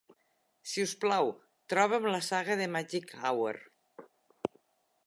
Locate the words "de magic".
2.63-3.15